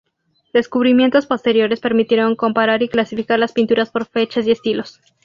[0.51, 4.99] Descubrimientos posteriores permitieron comparar y clasificar las pinturas por fechas y estilos.